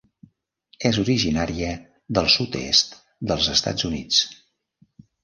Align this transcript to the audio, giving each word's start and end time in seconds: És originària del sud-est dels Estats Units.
És 0.89 0.97
originària 1.01 1.69
del 2.19 2.29
sud-est 2.37 2.97
dels 3.33 3.51
Estats 3.57 3.87
Units. 3.91 4.23